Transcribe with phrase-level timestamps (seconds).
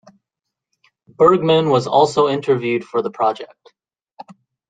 [1.07, 3.71] Bergman was also interviewed for the project.